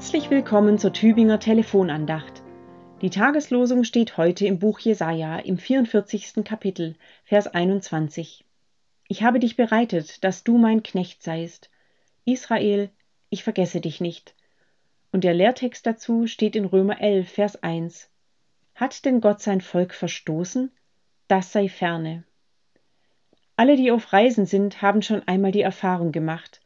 [0.00, 2.42] Herzlich willkommen zur Tübinger Telefonandacht.
[3.02, 6.42] Die Tageslosung steht heute im Buch Jesaja im 44.
[6.42, 8.46] Kapitel, Vers 21.
[9.08, 11.68] Ich habe dich bereitet, dass du mein Knecht seist.
[12.24, 12.88] Israel,
[13.28, 14.34] ich vergesse dich nicht.
[15.12, 18.08] Und der Lehrtext dazu steht in Römer 11, Vers 1.
[18.74, 20.72] Hat denn Gott sein Volk verstoßen?
[21.28, 22.24] Das sei ferne.
[23.54, 26.62] Alle, die auf Reisen sind, haben schon einmal die Erfahrung gemacht.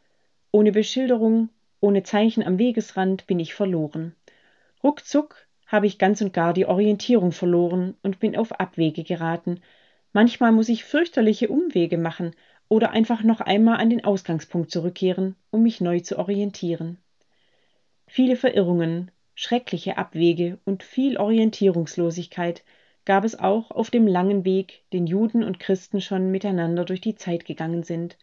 [0.53, 1.49] Ohne Beschilderung,
[1.85, 4.15] ohne Zeichen am Wegesrand bin ich verloren.
[4.83, 9.61] Ruckzuck habe ich ganz und gar die Orientierung verloren und bin auf Abwege geraten.
[10.15, 12.35] Manchmal muss ich fürchterliche Umwege machen
[12.71, 16.97] oder einfach noch einmal an den Ausgangspunkt zurückkehren, um mich neu zu orientieren.
[18.07, 22.65] Viele Verirrungen, schreckliche Abwege und viel Orientierungslosigkeit
[23.05, 27.17] gab es auch auf dem langen Weg, den Juden und Christen schon miteinander durch die
[27.17, 28.17] Zeit gegangen sind.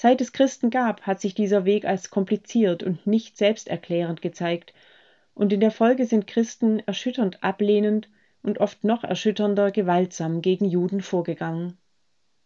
[0.00, 4.72] Seit es Christen gab, hat sich dieser Weg als kompliziert und nicht selbsterklärend gezeigt,
[5.34, 8.08] und in der Folge sind Christen erschütternd ablehnend
[8.44, 11.78] und oft noch erschütternder gewaltsam gegen Juden vorgegangen.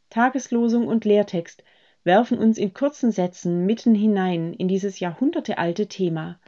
[0.08, 1.62] Tageslosung und Lehrtext
[2.04, 6.40] werfen uns in kurzen Sätzen mitten hinein in dieses jahrhundertealte Thema.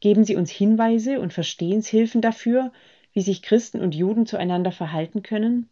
[0.00, 2.72] Geben sie uns Hinweise und Verstehenshilfen dafür,
[3.12, 5.68] wie sich Christen und Juden zueinander verhalten können?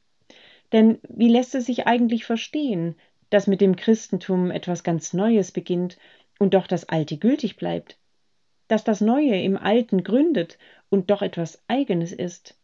[0.72, 2.96] Denn wie lässt es sich eigentlich verstehen,
[3.34, 5.98] dass mit dem Christentum etwas ganz Neues beginnt
[6.38, 7.98] und doch das Alte gültig bleibt,
[8.68, 10.56] dass das Neue im Alten gründet
[10.88, 12.56] und doch etwas Eigenes ist.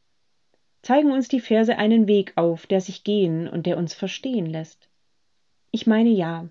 [0.82, 4.88] Zeigen uns die Verse einen Weg auf, der sich gehen und der uns verstehen lässt.
[5.72, 6.48] Ich meine ja,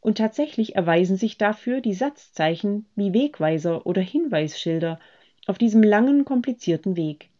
[0.00, 5.00] und tatsächlich erweisen sich dafür die Satzzeichen wie Wegweiser oder Hinweisschilder
[5.48, 7.30] auf diesem langen, komplizierten Weg.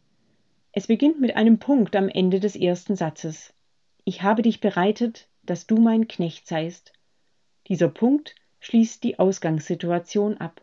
[0.72, 3.55] Es beginnt mit einem Punkt am Ende des ersten Satzes.
[4.05, 6.93] Ich habe dich bereitet, dass du mein Knecht seist.
[7.67, 10.61] Dieser Punkt schließt die Ausgangssituation ab.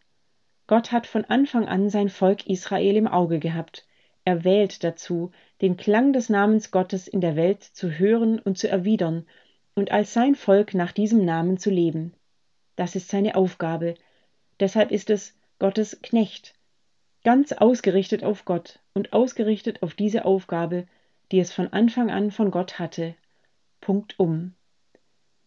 [0.65, 3.85] Gott hat von Anfang an sein Volk Israel im Auge gehabt.
[4.23, 8.69] Er wählt dazu, den Klang des Namens Gottes in der Welt zu hören und zu
[8.69, 9.27] erwidern
[9.75, 12.13] und als sein Volk nach diesem Namen zu leben.
[12.77, 13.95] Das ist seine Aufgabe.
[14.61, 16.53] Deshalb ist es Gottes Knecht,
[17.25, 20.87] ganz ausgerichtet auf Gott und ausgerichtet auf diese Aufgabe,
[21.33, 23.15] die es von Anfang an von Gott hatte.
[23.81, 24.53] Punkt um.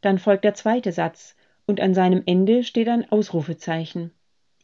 [0.00, 4.12] Dann folgt der zweite Satz, und an seinem Ende steht ein Ausrufezeichen.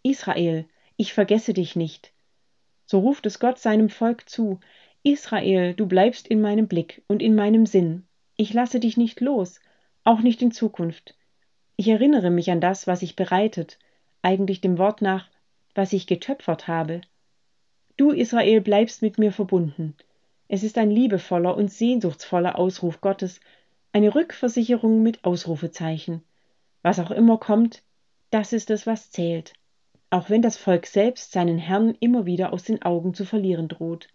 [0.03, 0.65] Israel,
[0.97, 2.13] ich vergesse dich nicht.
[2.87, 4.61] So ruft es Gott seinem Volk zu.
[5.03, 8.07] Israel, du bleibst in meinem Blick und in meinem Sinn.
[8.37, 9.61] Ich lasse dich nicht los,
[10.05, 11.17] auch nicht in Zukunft.
[11.77, 13.79] Ich erinnere mich an das, was ich bereitet,
[14.23, 15.29] eigentlich dem Wort nach,
[15.75, 17.03] was ich getöpfert habe.
[17.97, 19.95] Du, Israel, bleibst mit mir verbunden.
[20.49, 23.41] Es ist ein liebevoller und sehnsuchtsvoller Ausruf Gottes,
[23.97, 26.23] eine Rückversicherung mit Ausrufezeichen.
[26.83, 27.83] Was auch immer kommt,
[28.29, 29.55] das ist es, was zählt,
[30.11, 34.09] auch wenn das Volk selbst seinen Herrn immer wieder aus den Augen zu verlieren droht.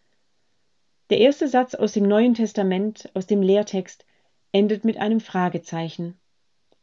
[1.09, 4.06] Der erste Satz aus dem Neuen Testament, aus dem Lehrtext,
[4.52, 6.16] endet mit einem Fragezeichen.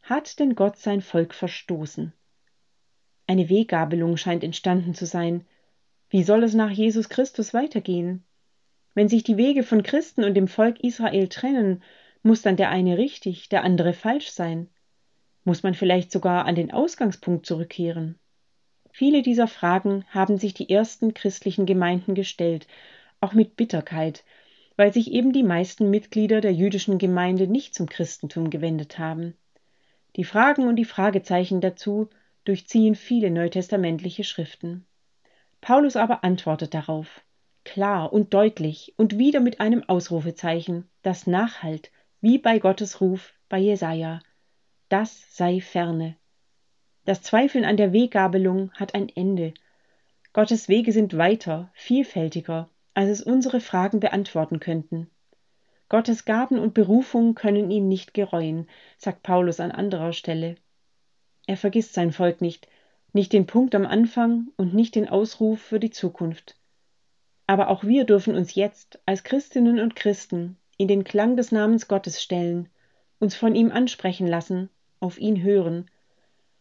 [0.03, 2.13] Hat denn Gott sein Volk verstoßen?
[3.29, 5.47] Eine Weggabelung scheint entstanden zu sein.
[6.11, 8.25] Wie soll es nach Jesus Christus weitergehen?
[8.95, 11.81] Wenn sich die Wege von Christen und dem Volk Israel trennen
[12.23, 14.69] muss dann der eine richtig, der andere falsch sein?
[15.45, 18.19] Muss man vielleicht sogar an den Ausgangspunkt zurückkehren?
[18.93, 22.67] Viele dieser Fragen haben sich die ersten christlichen Gemeinden gestellt,
[23.21, 24.25] auch mit Bitterkeit,
[24.77, 29.35] weil sich eben die meisten Mitglieder der jüdischen Gemeinde nicht zum Christentum gewendet haben.
[30.17, 32.09] Die Fragen und die Fragezeichen dazu
[32.45, 34.85] durchziehen viele neutestamentliche Schriften.
[35.61, 37.23] Paulus aber antwortet darauf,
[37.65, 41.91] klar und deutlich und wieder mit einem Ausrufezeichen, das Nachhalt,
[42.21, 44.21] wie bei Gottes Ruf bei Jesaja.
[44.89, 46.17] Das sei ferne.
[47.05, 49.55] Das Zweifeln an der Weggabelung hat ein Ende.
[50.33, 55.09] Gottes Wege sind weiter, vielfältiger, als es unsere Fragen beantworten könnten.
[55.89, 58.69] Gottes Gaben und Berufung können ihm nicht gereuen,
[58.99, 60.57] sagt Paulus an anderer Stelle.
[61.47, 62.69] Er vergisst sein Volk nicht,
[63.13, 66.57] nicht den Punkt am Anfang und nicht den Ausruf für die Zukunft.
[67.47, 71.89] Aber auch wir dürfen uns jetzt als Christinnen und Christen in den Klang des Namens
[71.89, 72.69] Gottes stellen,
[73.19, 74.71] uns von ihm ansprechen lassen,
[75.01, 75.91] auf ihn hören.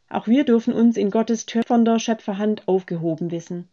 [0.09, 3.69] Auch wir dürfen uns in Gottes töpfernder Schöpferhand aufgehoben wissen.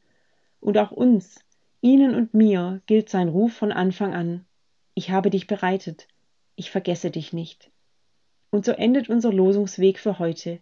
[0.60, 1.40] Und auch uns,
[1.80, 4.44] Ihnen und mir gilt sein Ruf von Anfang an.
[4.94, 6.08] Ich habe dich bereitet,
[6.56, 7.70] ich vergesse dich nicht.
[8.50, 10.60] Und so endet unser Losungsweg für heute.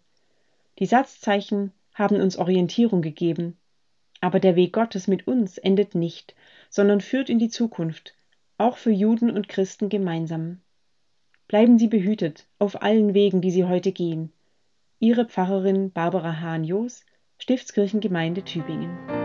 [0.79, 3.57] Die Satzzeichen haben uns Orientierung gegeben,
[4.21, 6.35] aber der Weg Gottes mit uns endet nicht,
[6.71, 8.15] sondern führt in die Zukunft,
[8.63, 10.61] auch für Juden und Christen gemeinsam.
[11.49, 14.33] Bleiben Sie behütet auf allen Wegen, die Sie heute gehen.
[15.01, 17.05] Ihre Pfarrerin Barbara Hahn-Jos,
[17.39, 19.22] Stiftskirchengemeinde Tübingen.